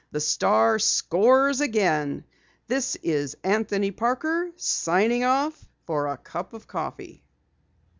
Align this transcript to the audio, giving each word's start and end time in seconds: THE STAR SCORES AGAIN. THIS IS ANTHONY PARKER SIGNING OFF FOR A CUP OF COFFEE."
THE 0.11 0.19
STAR 0.19 0.79
SCORES 0.79 1.61
AGAIN. 1.61 2.23
THIS 2.65 2.95
IS 3.03 3.37
ANTHONY 3.43 3.91
PARKER 3.91 4.49
SIGNING 4.55 5.23
OFF 5.23 5.67
FOR 5.85 6.07
A 6.07 6.17
CUP 6.17 6.53
OF 6.53 6.65
COFFEE." 6.67 7.21